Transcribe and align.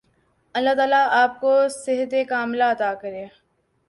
اللہ 0.55 0.73
تعالی 0.77 1.01
آپ 1.19 1.39
کو 1.41 1.51
صحت 1.69 2.13
ِکاملہ 2.13 2.63
عطا 2.63 2.93
فرمائے۔ 3.01 3.27